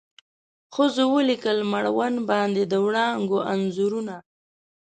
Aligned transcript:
ښځو 0.73 1.03
ولیکل 1.15 1.57
مړوند 1.71 2.17
باندې 2.31 2.63
د 2.71 2.73
وړانګو 2.85 3.39
انځورونه 3.53 4.15